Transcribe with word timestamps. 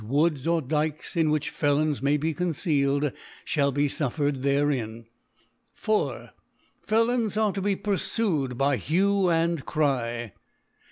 Woods, 0.03 0.47
or 0.47 0.63
Dykes, 0.63 1.15
in 1.15 1.29
which 1.29 1.51
Felons 1.51 2.01
may 2.01 2.17
be 2.17 2.33
concealed, 2.33 3.11
Ihall 3.45 3.71
be 3.71 3.87
fjffered 3.87 4.41
therein. 4.41 5.05
4. 5.75 6.31
Felons 6.81 7.37
arc 7.37 7.53
to 7.53 7.61
be 7.61 7.75
purfued 7.75 8.57
by 8.57 8.77
Hue 8.77 9.29
and 9.29 9.63
Cry. 9.63 10.33